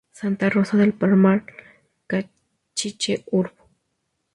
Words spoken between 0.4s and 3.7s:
Rosa del Palmar, Cachiche, Urb.